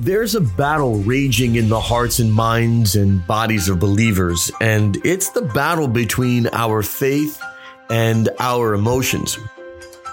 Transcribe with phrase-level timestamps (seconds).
[0.00, 5.30] There's a battle raging in the hearts and minds and bodies of believers, and it's
[5.30, 7.42] the battle between our faith
[7.90, 9.36] and our emotions.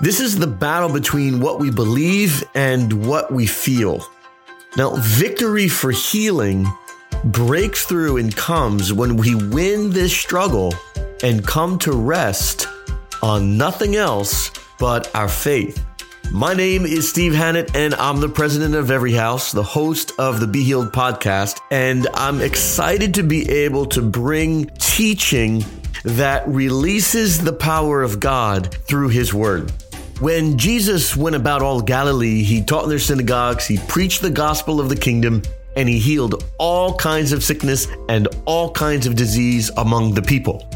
[0.01, 4.03] This is the battle between what we believe and what we feel.
[4.75, 6.65] Now, victory for healing
[7.23, 10.73] breaks through and comes when we win this struggle
[11.21, 12.67] and come to rest
[13.21, 14.49] on nothing else
[14.79, 15.85] but our faith.
[16.31, 20.39] My name is Steve Hannett, and I'm the president of Every House, the host of
[20.39, 21.59] the Be Healed podcast.
[21.71, 25.63] And I'm excited to be able to bring teaching
[26.03, 29.71] that releases the power of God through his word.
[30.19, 34.79] When Jesus went about all Galilee, he taught in their synagogues, he preached the gospel
[34.79, 35.41] of the kingdom,
[35.75, 40.69] and he healed all kinds of sickness and all kinds of disease among the people.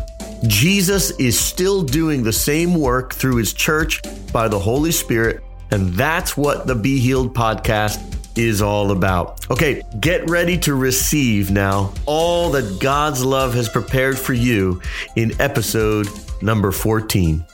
[0.47, 5.93] Jesus is still doing the same work through his church by the Holy Spirit, and
[5.93, 7.99] that's what the Be Healed podcast
[8.37, 9.49] is all about.
[9.51, 14.81] Okay, get ready to receive now all that God's love has prepared for you
[15.17, 16.07] in episode
[16.41, 17.45] number 14.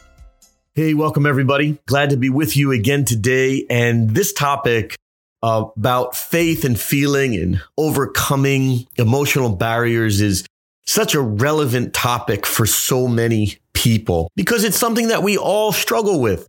[0.75, 1.79] Hey, welcome everybody.
[1.87, 3.65] Glad to be with you again today.
[3.67, 4.95] And this topic
[5.41, 10.45] about faith and feeling and overcoming emotional barriers is
[10.87, 16.19] such a relevant topic for so many people because it's something that we all struggle
[16.19, 16.47] with.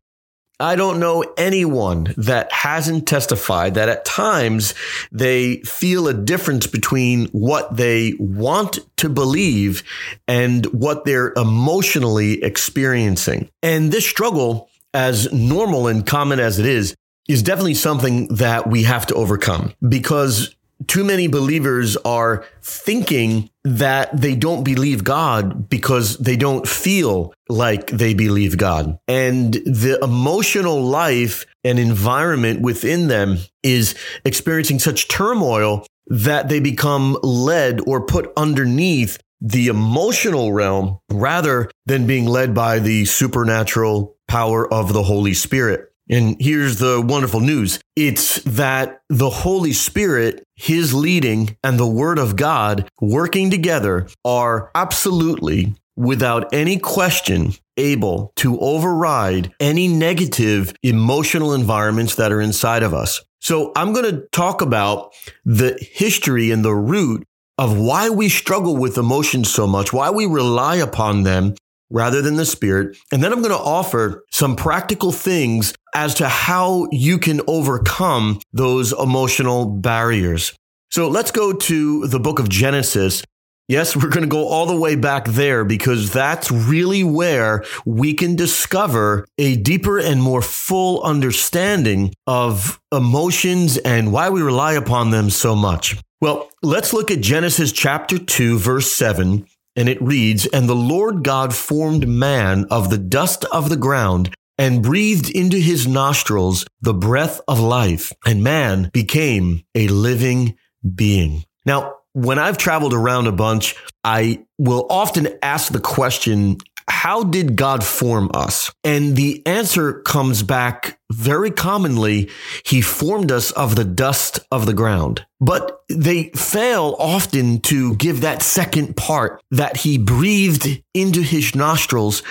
[0.59, 4.73] I don't know anyone that hasn't testified that at times
[5.13, 9.83] they feel a difference between what they want to believe
[10.27, 13.51] and what they're emotionally experiencing.
[13.63, 16.97] And this struggle, as normal and common as it is,
[17.29, 20.56] is definitely something that we have to overcome because
[20.89, 27.89] too many believers are thinking that they don't believe God because they don't feel like
[27.89, 28.99] they believe God.
[29.09, 37.19] And the emotional life and environment within them is experiencing such turmoil that they become
[37.23, 44.73] led or put underneath the emotional realm rather than being led by the supernatural power
[44.73, 45.93] of the Holy Spirit.
[46.09, 47.81] And here's the wonderful news.
[47.97, 54.71] It's that the Holy Spirit, His leading and the Word of God working together are
[54.75, 62.95] absolutely without any question able to override any negative emotional environments that are inside of
[62.95, 63.23] us.
[63.41, 65.13] So I'm going to talk about
[65.45, 67.25] the history and the root
[67.59, 71.55] of why we struggle with emotions so much, why we rely upon them
[71.91, 72.97] rather than the spirit.
[73.13, 78.41] And then I'm going to offer some practical things as to how you can overcome
[78.53, 80.55] those emotional barriers.
[80.91, 83.23] So let's go to the book of Genesis.
[83.69, 88.15] Yes, we're going to go all the way back there because that's really where we
[88.15, 95.11] can discover a deeper and more full understanding of emotions and why we rely upon
[95.11, 95.97] them so much.
[96.21, 101.23] Well, let's look at Genesis chapter 2, verse 7 and it reads, And the Lord
[101.23, 106.95] God formed man of the dust of the ground and breathed into his nostrils the
[106.95, 110.57] breath of life, and man became a living
[110.95, 111.45] being.
[111.67, 116.57] Now, when I've traveled around a bunch, I will often ask the question,
[116.89, 118.71] how did God form us?
[118.85, 122.31] And the answer comes back very commonly.
[122.65, 125.27] He formed us of the dust of the ground.
[125.41, 132.23] But they fail often to give that second part that he breathed into his nostrils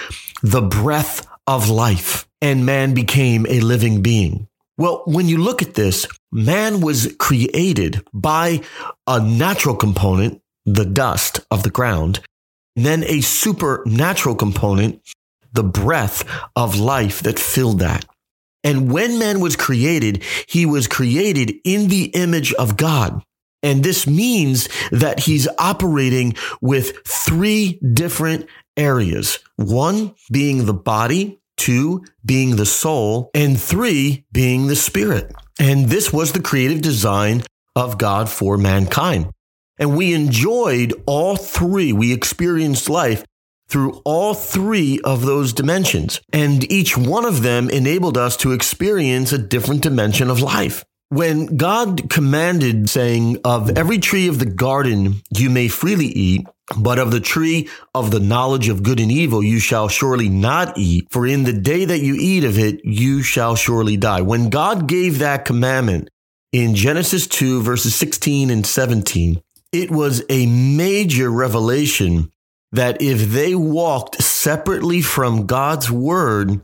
[0.42, 4.48] the breath of life and man became a living being.
[4.78, 8.62] Well, when you look at this, man was created by
[9.08, 12.20] a natural component, the dust of the ground,
[12.76, 15.02] then a supernatural component,
[15.54, 18.06] the breath of life that filled that.
[18.64, 23.22] And when man was created, he was created in the image of God.
[23.62, 29.40] And this means that he's operating with three different areas.
[29.56, 35.32] One being the body, two being the soul, and three being the spirit.
[35.60, 37.44] And this was the creative design
[37.76, 39.30] of God for mankind.
[39.78, 41.92] And we enjoyed all three.
[41.92, 43.26] We experienced life
[43.68, 46.22] through all three of those dimensions.
[46.32, 50.84] And each one of them enabled us to experience a different dimension of life.
[51.10, 56.98] When God commanded, saying, Of every tree of the garden you may freely eat, but
[56.98, 61.08] of the tree of the knowledge of good and evil you shall surely not eat,
[61.12, 64.22] for in the day that you eat of it, you shall surely die.
[64.22, 66.10] When God gave that commandment
[66.52, 69.42] in Genesis 2, verses 16 and 17,
[69.82, 72.32] it was a major revelation
[72.72, 76.62] that if they walked separately from God's word,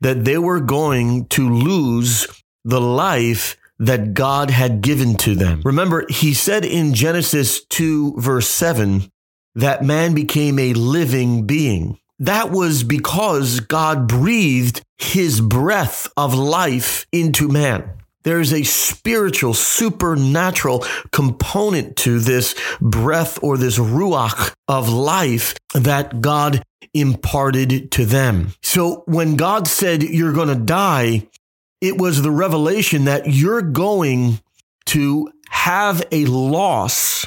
[0.00, 2.26] that they were going to lose
[2.64, 5.62] the life that God had given to them.
[5.64, 9.10] Remember, he said in Genesis 2 verse 7
[9.54, 11.98] that man became a living being.
[12.18, 17.90] That was because God breathed his breath of life into man.
[18.28, 26.62] There's a spiritual, supernatural component to this breath or this ruach of life that God
[26.92, 28.52] imparted to them.
[28.62, 31.26] So when God said you're going to die,
[31.80, 34.40] it was the revelation that you're going
[34.88, 37.26] to have a loss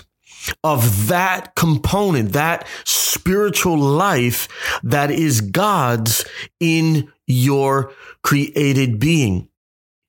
[0.63, 4.47] of that component, that spiritual life
[4.83, 6.25] that is God's
[6.59, 9.47] in your created being.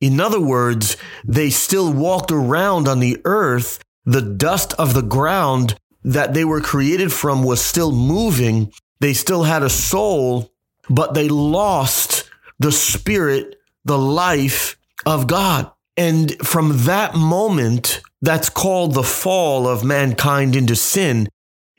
[0.02, 3.82] In other words, they still walked around on the earth.
[4.04, 8.72] The dust of the ground that they were created from was still moving.
[8.98, 10.52] They still had a soul,
[10.90, 12.28] but they lost
[12.58, 14.76] the spirit, the life
[15.06, 15.70] of God.
[15.96, 21.28] And from that moment, that's called the fall of mankind into sin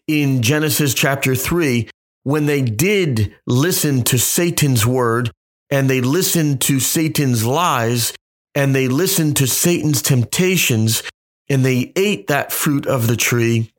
[0.08, 1.90] in Genesis chapter 3,
[2.24, 5.31] when they did listen to Satan's word
[5.74, 8.14] and they listened to Satan's lies
[8.54, 11.02] and they listened to Satan's temptations
[11.50, 13.74] and they ate that fruit of the tree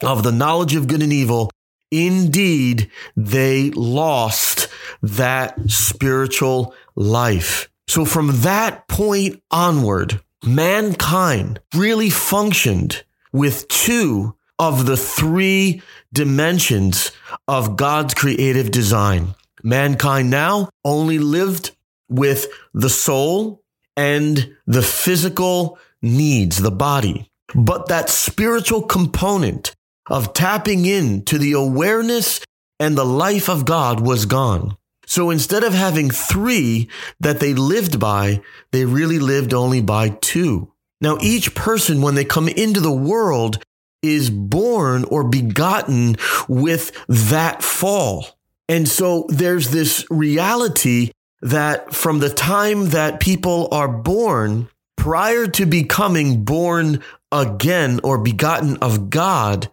[0.00, 1.50] of the knowledge of good and evil,
[1.90, 4.68] indeed they lost
[5.02, 7.68] that spiritual life.
[7.88, 13.02] So from that point onward, mankind really functioned
[13.32, 15.82] with two of the three
[16.12, 17.10] dimensions
[17.48, 19.34] of God's creative design.
[19.64, 21.70] Mankind now only lived
[22.08, 23.62] with the soul
[23.96, 27.30] and the physical needs, the body.
[27.54, 29.74] But that spiritual component
[30.10, 32.44] of tapping into the awareness
[32.78, 34.76] and the life of God was gone.
[35.06, 36.88] So instead of having three
[37.20, 40.72] that they lived by, they really lived only by two.
[41.00, 43.62] Now, each person, when they come into the world,
[44.02, 46.16] is born or begotten
[46.48, 48.26] with that fall.
[48.68, 51.12] And so there's this reality
[51.42, 58.78] that from the time that people are born, prior to becoming born again or begotten
[58.78, 59.68] of God,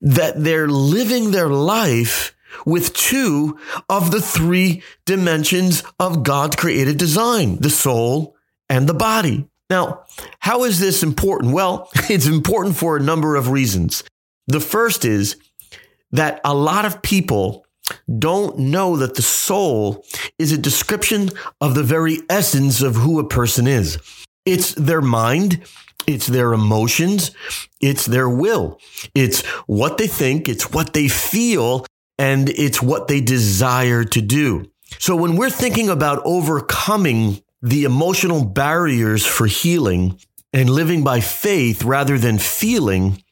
[0.00, 2.34] that they're living their life
[2.66, 3.58] with two
[3.88, 8.36] of the three dimensions of God's created design, the soul
[8.68, 9.48] and the body.
[9.70, 10.04] Now,
[10.40, 11.52] how is this important?
[11.52, 14.04] Well, it's important for a number of reasons.
[14.46, 15.36] The first is
[16.12, 17.63] that a lot of people
[18.18, 20.04] don't know that the soul
[20.38, 23.98] is a description of the very essence of who a person is.
[24.44, 25.64] It's their mind,
[26.06, 27.30] it's their emotions,
[27.80, 28.78] it's their will,
[29.14, 31.86] it's what they think, it's what they feel,
[32.18, 34.70] and it's what they desire to do.
[34.98, 40.20] So when we're thinking about overcoming the emotional barriers for healing
[40.52, 43.23] and living by faith rather than feeling,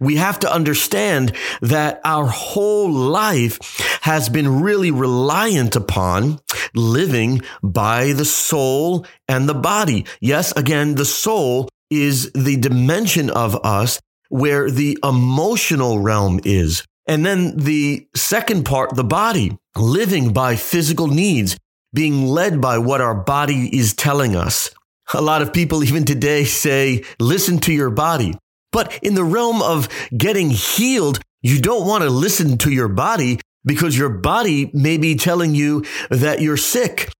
[0.00, 3.58] we have to understand that our whole life
[4.02, 6.40] has been really reliant upon
[6.74, 10.06] living by the soul and the body.
[10.20, 16.84] Yes, again, the soul is the dimension of us where the emotional realm is.
[17.06, 21.56] And then the second part, the body, living by physical needs,
[21.92, 24.70] being led by what our body is telling us.
[25.12, 28.34] A lot of people even today say, listen to your body.
[28.72, 33.40] But in the realm of getting healed, you don't want to listen to your body
[33.64, 37.12] because your body may be telling you that you're sick.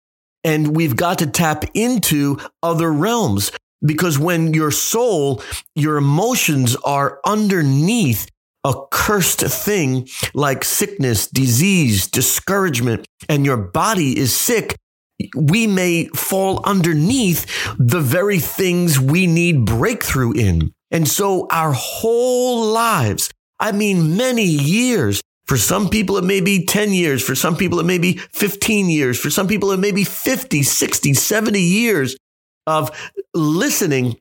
[0.42, 3.52] And we've got to tap into other realms
[3.84, 5.42] because when your soul,
[5.74, 8.28] your emotions are underneath
[8.64, 14.76] a cursed thing like sickness, disease, discouragement, and your body is sick,
[15.34, 17.46] we may fall underneath
[17.78, 20.72] the very things we need breakthrough in.
[20.90, 26.64] And so our whole lives, I mean, many years, for some people, it may be
[26.64, 27.24] 10 years.
[27.24, 29.18] For some people, it may be 15 years.
[29.18, 32.16] For some people, it may be 50, 60, 70 years
[32.66, 32.90] of
[33.34, 34.16] listening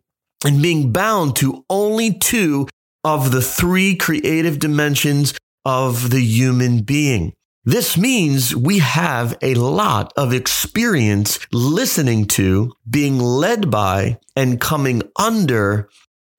[0.45, 2.67] and being bound to only two
[3.03, 5.33] of the three creative dimensions
[5.65, 7.33] of the human being.
[7.65, 15.03] This means we have a lot of experience listening to, being led by, and coming
[15.17, 15.89] under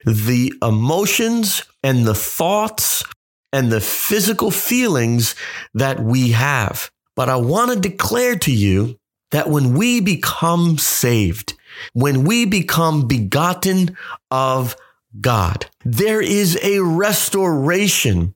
[0.05, 3.05] the emotions and the thoughts
[3.53, 5.35] and the physical feelings
[5.75, 6.91] that we have.
[7.17, 8.99] But I want to declare to you
[9.31, 11.55] that when we become saved,
[11.93, 13.97] when we become begotten
[14.31, 14.77] of
[15.21, 15.67] God.
[15.85, 18.35] There is a restoration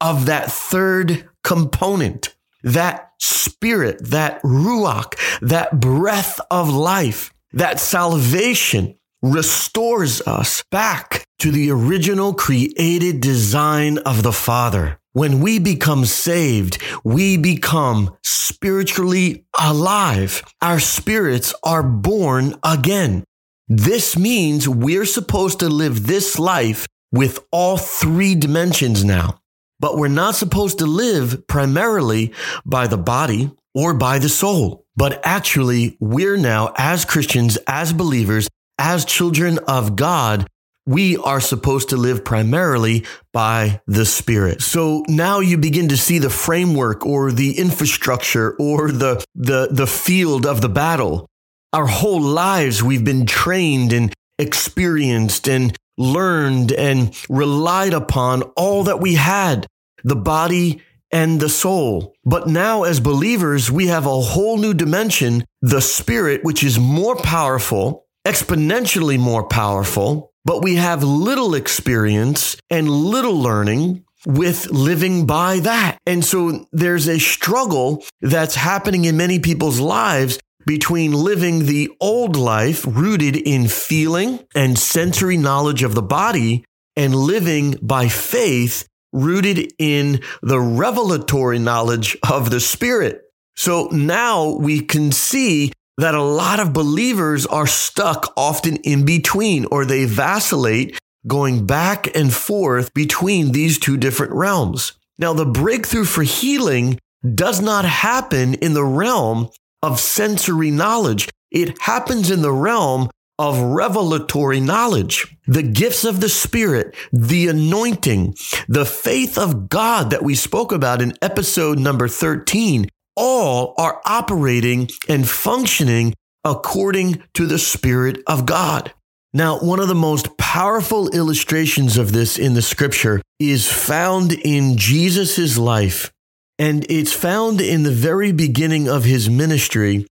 [0.00, 10.20] of that third component, that spirit, that ruach, that breath of life, that salvation restores
[10.22, 14.98] us back to the original created design of the Father.
[15.12, 20.42] When we become saved, we become spiritually alive.
[20.62, 23.24] Our spirits are born again.
[23.68, 29.40] This means we're supposed to live this life with all three dimensions now.
[29.80, 32.32] But we're not supposed to live primarily
[32.64, 34.84] by the body or by the soul.
[34.94, 38.48] But actually, we're now, as Christians, as believers,
[38.80, 40.48] as children of God,
[40.86, 44.62] we are supposed to live primarily by the Spirit.
[44.62, 49.86] So now you begin to see the framework or the infrastructure or the, the, the
[49.86, 51.28] field of the battle.
[51.74, 59.00] Our whole lives, we've been trained and experienced and learned and relied upon all that
[59.00, 59.66] we had
[60.02, 60.80] the body
[61.12, 62.14] and the soul.
[62.24, 67.16] But now, as believers, we have a whole new dimension the spirit, which is more
[67.16, 75.60] powerful, exponentially more powerful but we have little experience and little learning with living by
[75.60, 75.98] that.
[76.06, 82.36] And so there's a struggle that's happening in many people's lives between living the old
[82.36, 86.64] life rooted in feeling and sensory knowledge of the body
[86.96, 93.22] and living by faith rooted in the revelatory knowledge of the spirit.
[93.56, 99.66] So now we can see that a lot of believers are stuck often in between
[99.66, 104.92] or they vacillate going back and forth between these two different realms.
[105.18, 106.98] Now, the breakthrough for healing
[107.34, 109.50] does not happen in the realm
[109.82, 111.28] of sensory knowledge.
[111.50, 118.34] It happens in the realm of revelatory knowledge, the gifts of the Spirit, the anointing,
[118.68, 122.86] the faith of God that we spoke about in episode number 13
[123.20, 128.92] all are operating and functioning according to the Spirit of God.
[129.34, 134.76] Now, one of the most powerful illustrations of this in the scripture is found in
[134.76, 136.10] Jesus' life.
[136.58, 140.06] And it's found in the very beginning of his ministry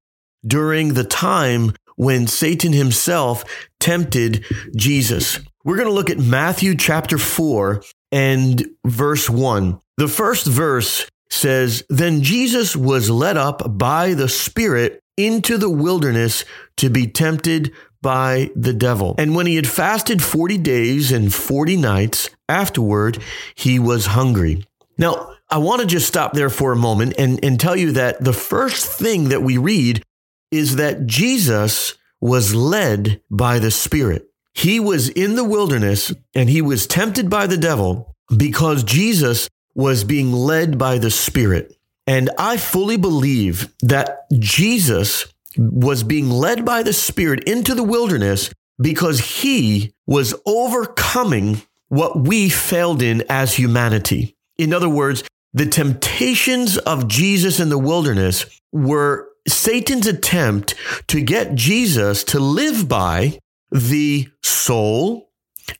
[0.45, 3.43] during the time when Satan himself
[3.79, 5.39] tempted Jesus.
[5.65, 9.79] We're going to look at Matthew chapter 4 and verse 1.
[9.97, 16.45] The first verse says, Then Jesus was led up by the Spirit into the wilderness
[16.77, 19.15] to be tempted by the devil.
[19.17, 23.21] And when he had fasted 40 days and 40 nights, afterward,
[23.55, 24.65] he was hungry.
[24.97, 28.23] Now, I want to just stop there for a moment and, and tell you that
[28.23, 30.03] the first thing that we read
[30.51, 34.29] is that Jesus was led by the Spirit.
[34.53, 40.03] He was in the wilderness and he was tempted by the devil because Jesus was
[40.03, 41.73] being led by the Spirit.
[42.05, 45.25] And I fully believe that Jesus
[45.57, 52.49] was being led by the Spirit into the wilderness because he was overcoming what we
[52.49, 54.35] failed in as humanity.
[54.57, 60.75] In other words, the temptations of Jesus in the wilderness were Satan's attempt
[61.07, 63.39] to get Jesus to live by
[63.71, 65.31] the soul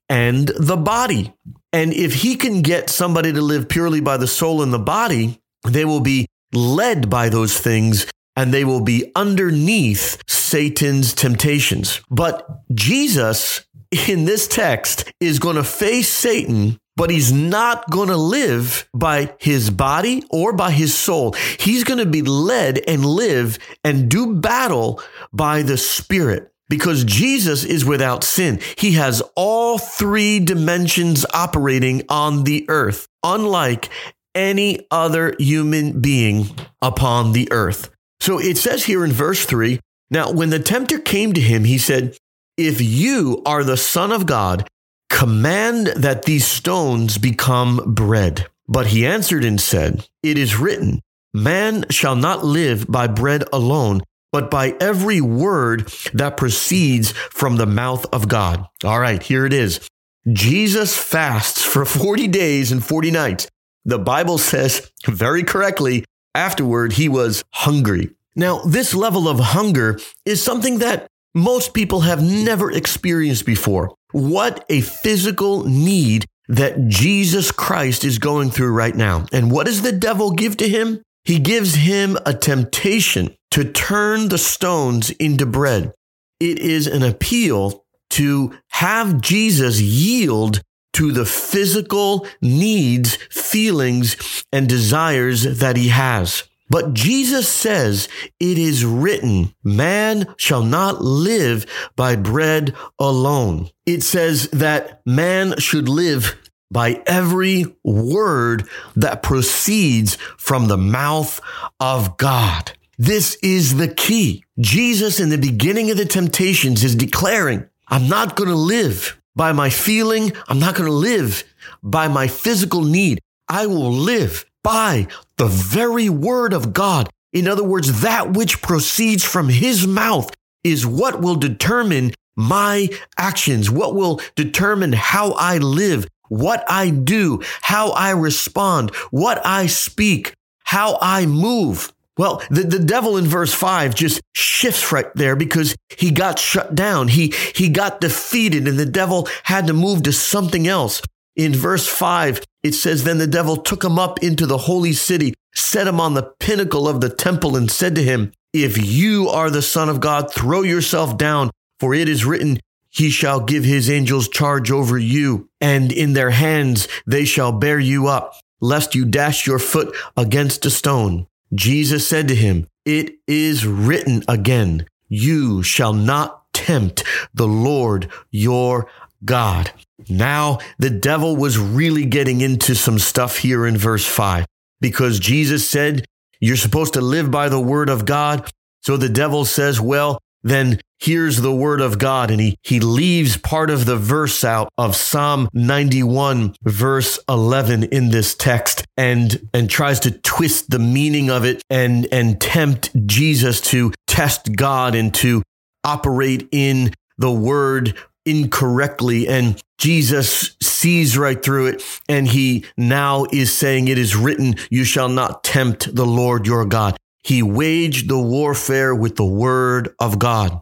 [0.08, 1.34] and the body.
[1.72, 5.40] And if he can get somebody to live purely by the soul and the body,
[5.68, 12.02] they will be led by those things and they will be underneath Satan's temptations.
[12.10, 13.66] But Jesus
[14.08, 19.34] in this text is going to face Satan, but he's not going to live by
[19.40, 21.34] his body or by his soul.
[21.60, 25.02] He's going to be led and live and do battle
[25.34, 28.60] by the Spirit because Jesus is without sin.
[28.78, 33.90] He has all three dimensions operating on the earth, unlike
[34.36, 36.48] any other human being
[36.82, 37.90] upon the earth.
[38.20, 39.80] So it says here in verse 3
[40.12, 42.18] Now, when the tempter came to him, he said,
[42.58, 44.68] If you are the Son of God,
[45.10, 48.48] command that these stones become bread.
[48.68, 51.02] But he answered and said, It is written,
[51.34, 57.66] Man shall not live by bread alone, but by every word that proceeds from the
[57.66, 58.66] mouth of God.
[58.84, 59.88] All right, here it is.
[60.32, 63.48] Jesus fasts for 40 days and 40 nights.
[63.86, 66.06] The Bible says very correctly,
[66.36, 68.12] afterward, he was hungry.
[68.36, 73.96] Now, this level of hunger is something that most people have never experienced before.
[74.12, 79.26] What a physical need that Jesus Christ is going through right now.
[79.32, 81.02] And what does the devil give to him?
[81.24, 85.94] He gives him a temptation to turn the stones into bread.
[86.40, 90.62] It is an appeal to have Jesus yield
[90.94, 96.44] to the physical needs, feelings, and desires that he has.
[96.70, 98.08] But Jesus says,
[98.40, 101.66] it is written, man shall not live
[101.96, 103.70] by bread alone.
[103.86, 106.36] It says that man should live
[106.72, 111.42] by every word that proceeds from the mouth
[111.80, 112.74] of God.
[113.02, 114.44] This is the key.
[114.60, 119.54] Jesus in the beginning of the temptations is declaring, I'm not going to live by
[119.54, 120.34] my feeling.
[120.50, 121.46] I'm not going to live
[121.82, 123.22] by my physical need.
[123.48, 127.10] I will live by the very word of God.
[127.32, 130.30] In other words, that which proceeds from his mouth
[130.66, 137.42] is what will determine my actions, what will determine how I live, what I do,
[137.62, 140.34] how I respond, what I speak,
[140.66, 141.94] how I move.
[142.20, 146.76] Well, the, the devil in verse five just shifts right there because he got shut
[146.76, 147.08] down.
[147.08, 151.02] He, he got defeated and the devil had to move to something else.
[151.38, 155.34] In verse five, it says, Then the devil took him up into the holy city,
[155.56, 159.50] set him on the pinnacle of the temple, and said to him, If you are
[159.50, 162.60] the Son of God, throw yourself down, for it is written,
[162.90, 167.80] He shall give his angels charge over you, and in their hands they shall bear
[167.80, 171.29] you up, lest you dash your foot against a stone.
[171.54, 177.04] Jesus said to him, It is written again, You shall not tempt
[177.34, 178.90] the Lord your
[179.26, 179.72] God.
[180.08, 184.46] Now, the devil was really getting into some stuff here in verse 5
[184.80, 186.06] because Jesus said,
[186.40, 188.52] You're supposed to live by the word of God.
[188.82, 192.32] So the devil says, Well, then here's the word of God.
[192.32, 198.10] And he, he leaves part of the verse out of Psalm 91, verse 11 in
[198.10, 203.62] this text and, and tries to twist the meaning of it and, and tempt Jesus
[203.62, 205.42] to test God and to
[205.84, 209.28] operate in the word incorrectly.
[209.28, 212.02] And Jesus sees right through it.
[212.08, 216.66] And he now is saying, It is written, You shall not tempt the Lord your
[216.66, 216.98] God.
[217.24, 220.62] He waged the warfare with the word of God.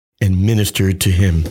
[0.21, 1.45] and ministered to him.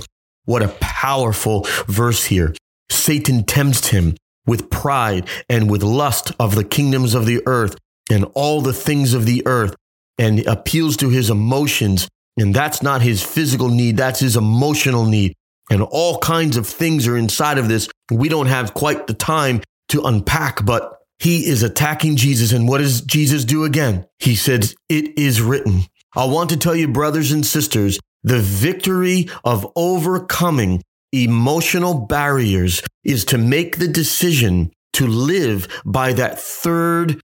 [0.45, 2.55] What a powerful verse here.
[2.89, 7.77] Satan tempts him with pride and with lust of the kingdoms of the earth
[8.11, 9.75] and all the things of the earth
[10.19, 12.09] and appeals to his emotions.
[12.37, 15.35] And that's not his physical need, that's his emotional need
[15.71, 17.89] and all kinds of things are inside of this.
[18.11, 22.53] We don't have quite the time to unpack, but he is attacking Jesus.
[22.53, 24.07] And what does Jesus do again?
[24.19, 25.85] He says, It is written.
[26.17, 33.25] I want to tell you, brothers and sisters, the victory of overcoming emotional barriers is
[33.27, 37.21] to make the decision to live by that third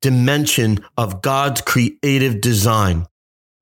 [0.00, 3.06] dimension of God's creative design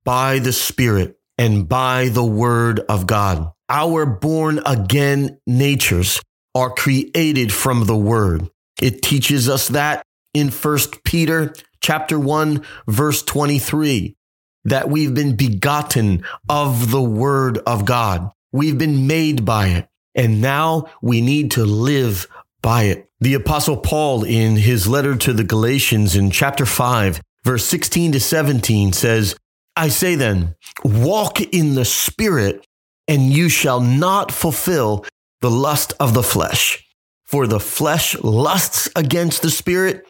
[0.04, 6.20] by the Spirit and by the Word of God our born again natures
[6.54, 8.48] are created from the word.
[8.80, 14.16] It teaches us that in First Peter chapter 1 verse 23
[14.64, 18.30] that we've been begotten of the word of God.
[18.52, 22.26] We've been made by it and now we need to live
[22.62, 23.10] by it.
[23.20, 28.20] The apostle Paul in his letter to the Galatians in chapter 5 verse 16 to
[28.20, 29.36] 17 says,
[29.76, 32.66] I say then, walk in the spirit
[33.08, 35.04] and you shall not fulfill
[35.40, 36.86] the lust of the flesh.
[37.24, 40.06] For the flesh lusts against the spirit,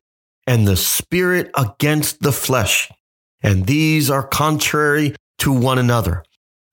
[0.46, 2.90] and the spirit against the flesh.
[3.44, 6.24] And these are contrary to one another,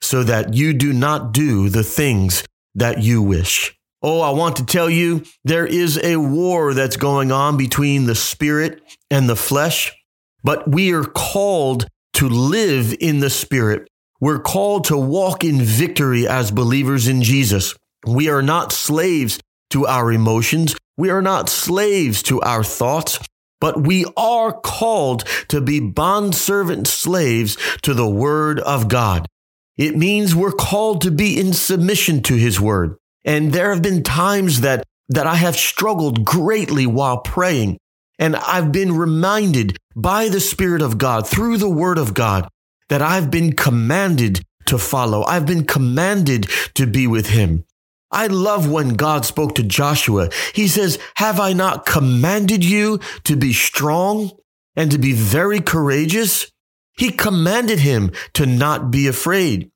[0.02, 3.78] so that you do not do the things that you wish.
[4.02, 8.16] Oh, I want to tell you, there is a war that's going on between the
[8.16, 8.82] spirit
[9.12, 9.96] and the flesh,
[10.44, 13.88] but we are called to live in the spirit
[14.22, 17.74] we're called to walk in victory as believers in Jesus.
[18.06, 19.40] We are not slaves
[19.72, 20.76] to our emotions.
[20.96, 23.18] We are not slaves to our thoughts,
[23.62, 29.28] but we are called to be bondservant slaves to the word of God.
[29.78, 32.98] It means we're called to be in submission to his word.
[33.24, 37.78] And there have been times that, that I have struggled greatly while praying.
[38.20, 42.48] And I've been reminded by the Spirit of God through the word of God
[42.90, 45.24] that I've been commanded to follow.
[45.24, 47.64] I've been commanded to be with him.
[48.12, 50.30] I love when God spoke to Joshua.
[50.54, 54.32] He says, Have I not commanded you to be strong
[54.76, 56.52] and to be very courageous?
[56.98, 59.72] He commanded him to not be afraid.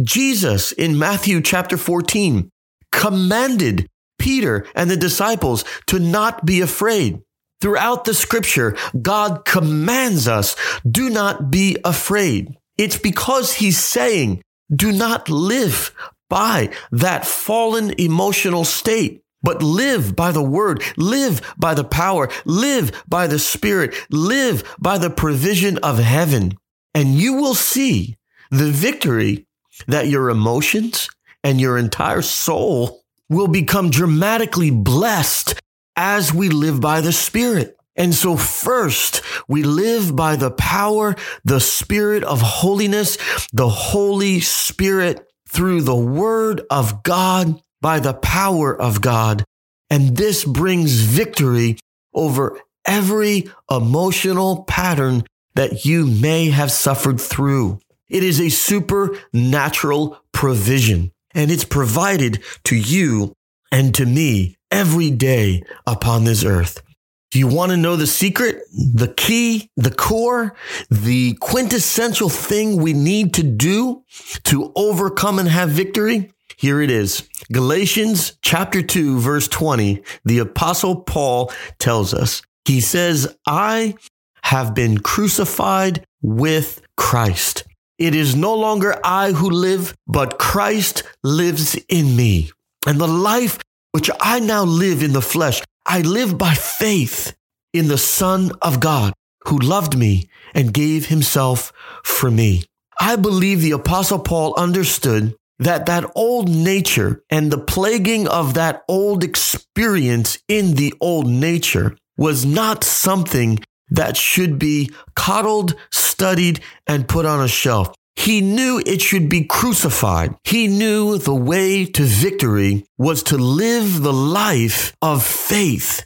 [0.00, 2.50] Jesus in Matthew chapter 14
[2.92, 3.86] commanded
[4.18, 7.20] Peter and the disciples to not be afraid.
[7.60, 10.56] Throughout the scripture, God commands us,
[10.88, 12.56] do not be afraid.
[12.78, 14.42] It's because he's saying,
[14.74, 15.94] do not live
[16.30, 23.04] by that fallen emotional state, but live by the word, live by the power, live
[23.06, 26.56] by the spirit, live by the provision of heaven.
[26.94, 28.16] And you will see
[28.50, 29.46] the victory
[29.86, 31.08] that your emotions
[31.44, 35.54] and your entire soul will become dramatically blessed
[35.96, 37.76] as we live by the Spirit.
[37.96, 43.18] And so first, we live by the power, the Spirit of holiness,
[43.52, 49.44] the Holy Spirit through the Word of God, by the power of God.
[49.88, 51.78] And this brings victory
[52.14, 57.80] over every emotional pattern that you may have suffered through.
[58.08, 63.34] It is a supernatural provision and it's provided to you
[63.70, 66.82] and to me every day upon this earth.
[67.30, 70.56] Do you want to know the secret, the key, the core,
[70.90, 74.02] the quintessential thing we need to do
[74.44, 76.32] to overcome and have victory?
[76.56, 77.28] Here it is.
[77.52, 80.02] Galatians chapter 2, verse 20.
[80.24, 83.94] The apostle Paul tells us, he says, I
[84.42, 87.64] have been crucified with Christ.
[87.98, 92.50] It is no longer I who live, but Christ lives in me.
[92.86, 93.58] And the life
[93.92, 97.34] which I now live in the flesh, I live by faith
[97.72, 99.12] in the Son of God
[99.46, 101.72] who loved me and gave himself
[102.04, 102.64] for me.
[103.00, 108.82] I believe the apostle Paul understood that that old nature and the plaguing of that
[108.88, 113.58] old experience in the old nature was not something
[113.90, 117.94] that should be coddled, studied, and put on a shelf.
[118.20, 120.34] He knew it should be crucified.
[120.44, 126.04] He knew the way to victory was to live the life of faith.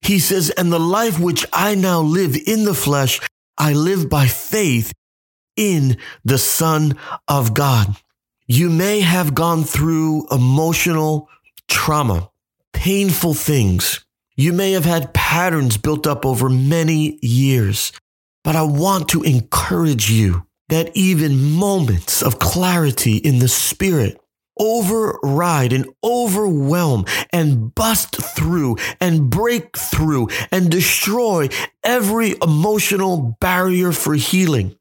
[0.00, 3.20] He says, and the life which I now live in the flesh,
[3.58, 4.94] I live by faith
[5.54, 6.96] in the Son
[7.28, 7.96] of God.
[8.46, 11.28] You may have gone through emotional
[11.68, 12.30] trauma,
[12.72, 14.02] painful things.
[14.36, 17.92] You may have had patterns built up over many years,
[18.42, 24.18] but I want to encourage you that even moments of clarity in the spirit
[24.58, 31.46] override and overwhelm and bust through and break through and destroy
[31.84, 34.74] every emotional barrier for healing.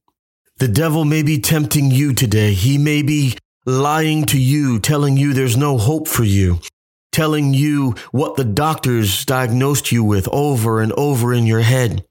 [0.59, 2.53] The devil may be tempting you today.
[2.53, 6.59] He may be lying to you, telling you there's no hope for you,
[7.11, 12.05] telling you what the doctors diagnosed you with over and over in your head.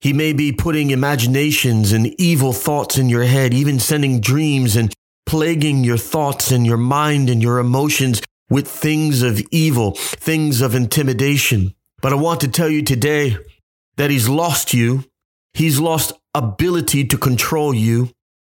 [0.00, 4.92] He may be putting imaginations and evil thoughts in your head, even sending dreams and
[5.24, 10.74] plaguing your thoughts and your mind and your emotions with things of evil, things of
[10.74, 11.74] intimidation.
[12.00, 13.36] But I want to tell you today
[13.96, 15.04] that he's lost you.
[15.54, 18.10] He's lost ability to control you.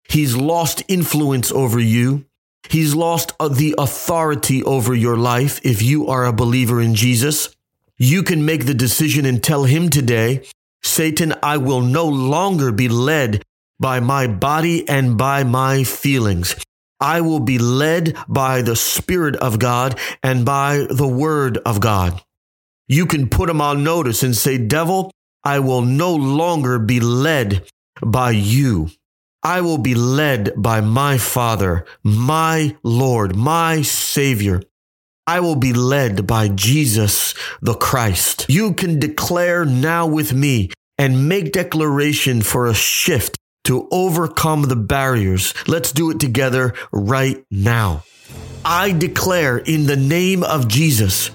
[0.09, 2.25] He's lost influence over you.
[2.69, 7.53] He's lost uh, the authority over your life if you are a believer in Jesus.
[7.97, 10.45] You can make the decision and tell him today
[10.83, 13.43] Satan, I will no longer be led
[13.79, 16.55] by my body and by my feelings.
[16.99, 22.21] I will be led by the Spirit of God and by the Word of God.
[22.87, 25.11] You can put him on notice and say, Devil,
[25.43, 27.67] I will no longer be led
[28.01, 28.89] by you.
[29.41, 34.61] I will be led by my Father, my Lord, my Savior.
[35.25, 38.45] I will be led by Jesus the Christ.
[38.49, 44.75] You can declare now with me and make declaration for a shift to overcome the
[44.75, 45.53] barriers.
[45.65, 48.03] Let's do it together right now.
[48.65, 51.31] I declare in the name of Jesus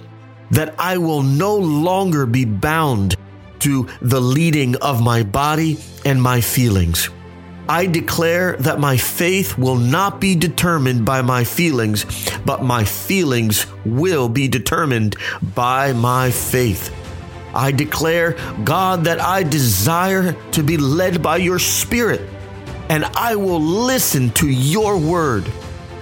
[0.51, 3.17] that I will no longer be bound
[3.61, 7.09] to the leading of my body and my feelings.
[7.71, 12.07] I declare that my faith will not be determined by my feelings,
[12.47, 15.17] but my feelings will be determined
[15.55, 16.95] by my faith.
[17.55, 22.23] I declare, God, that I desire to be led by your Spirit,
[22.89, 25.45] and I will listen to your word.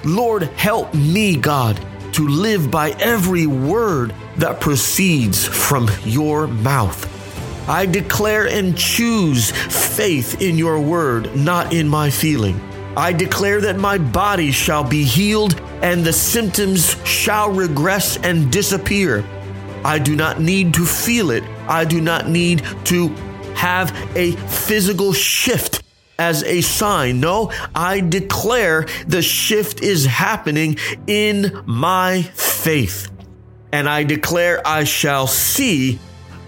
[0.04, 7.15] Lord, help me, God, to live by every word that proceeds from your mouth.
[7.68, 12.60] I declare and choose faith in your word, not in my feeling.
[12.96, 19.24] I declare that my body shall be healed and the symptoms shall regress and disappear.
[19.84, 21.44] I do not need to feel it.
[21.68, 23.08] I do not need to
[23.54, 25.82] have a physical shift
[26.18, 27.20] as a sign.
[27.20, 33.10] No, I declare the shift is happening in my faith.
[33.72, 35.98] And I declare I shall see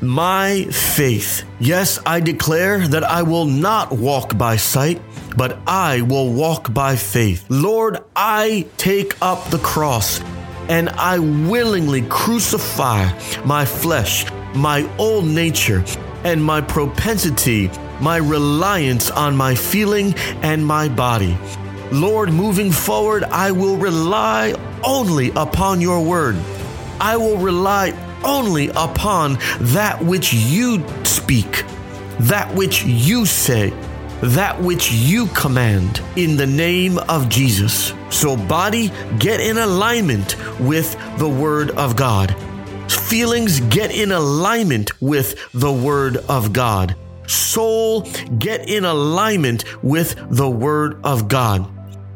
[0.01, 1.45] my faith.
[1.59, 5.03] Yes, I declare that I will not walk by sight,
[5.37, 7.45] but I will walk by faith.
[7.49, 10.21] Lord, I take up the cross
[10.69, 13.11] and I willingly crucify
[13.45, 15.85] my flesh, my old nature,
[16.25, 21.37] and my propensity, my reliance on my feeling and my body.
[21.91, 26.37] Lord, moving forward, I will rely only upon your word.
[27.01, 27.93] I will rely
[28.25, 31.65] only upon that which you speak,
[32.21, 33.73] that which you say,
[34.21, 37.93] that which you command in the name of Jesus.
[38.11, 42.35] So, body, get in alignment with the Word of God.
[42.91, 46.97] Feelings, get in alignment with the Word of God.
[47.27, 51.71] Soul, get in alignment with the Word of God.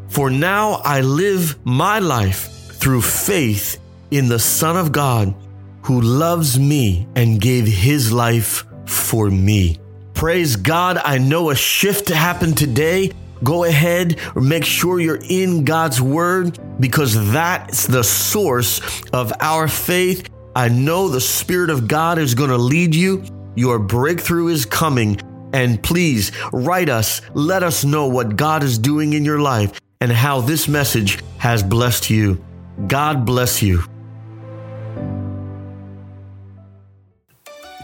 [0.09, 3.79] For now I live my life through faith
[4.11, 5.35] in the Son of God
[5.83, 9.79] who loves me and gave his life for me.
[10.15, 10.99] Praise God.
[11.05, 13.13] I know a shift happened today.
[13.43, 18.81] Go ahead, or make sure you're in God's word because that's the source
[19.13, 20.31] of our faith.
[20.55, 23.25] I know the Spirit of God is going to lead you.
[23.57, 25.21] Your breakthrough is coming.
[25.53, 30.13] And please write us, let us know what God is doing in your life and
[30.13, 32.43] how this message has blessed you.
[32.87, 33.83] God bless you.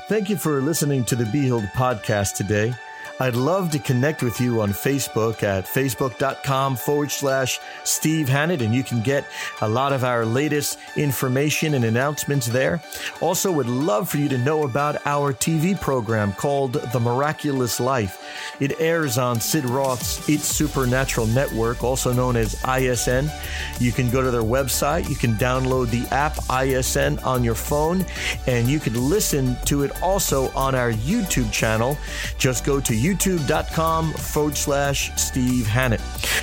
[0.09, 2.73] Thank you for listening to the Be Healed podcast today.
[3.21, 8.73] I'd love to connect with you on Facebook at facebook.com forward slash Steve Hannett, and
[8.73, 9.25] you can get
[9.61, 12.81] a lot of our latest information and announcements there.
[13.21, 18.25] Also, would love for you to know about our TV program called The Miraculous Life.
[18.61, 23.29] It airs on Sid Roth's It's Supernatural Network, also known as ISN.
[23.81, 28.07] You can go to their website, you can download the app ISN on your phone,
[28.47, 31.99] and you can listen to it also on our YouTube channel.
[32.39, 36.01] Just go to YouTube youtube.com forward slash Steve Hannett.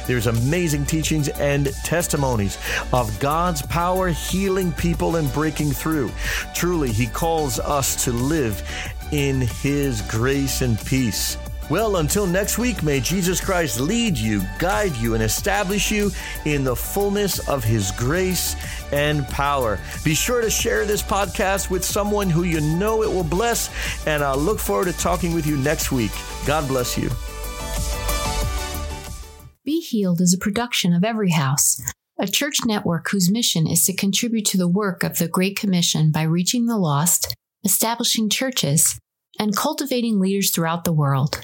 [0.08, 2.58] There's amazing teachings and testimonies
[2.92, 6.12] of God's power healing people and breaking through.
[6.56, 8.64] Truly, He calls us to live
[9.12, 11.38] in His grace and peace.
[11.68, 16.12] Well, until next week, may Jesus Christ lead you, guide you, and establish you
[16.46, 18.56] in the fullness of His grace
[18.92, 19.80] and power.
[20.04, 23.72] Be sure to share this podcast with someone who you know it will bless,
[24.06, 26.12] and I'll look forward to talking with you next week.
[26.46, 27.10] God bless you.
[29.64, 31.82] Be Healed is a production of Every House,
[32.20, 36.12] a church network whose mission is to contribute to the work of the Great Commission
[36.12, 39.00] by reaching the lost, establishing churches,
[39.40, 41.42] and cultivating leaders throughout the world.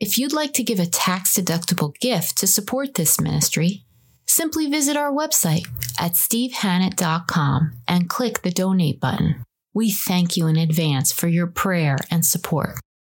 [0.00, 3.84] If you'd like to give a tax deductible gift to support this ministry,
[4.26, 9.44] simply visit our website at stevehannett.com and click the donate button.
[9.74, 12.78] We thank you in advance for your prayer and support.